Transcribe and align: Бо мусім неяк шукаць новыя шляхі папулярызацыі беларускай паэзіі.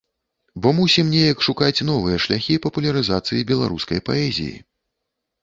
Бо 0.65 0.69
мусім 0.77 1.11
неяк 1.15 1.43
шукаць 1.47 1.83
новыя 1.89 2.17
шляхі 2.25 2.57
папулярызацыі 2.65 3.45
беларускай 3.53 4.03
паэзіі. 4.11 4.57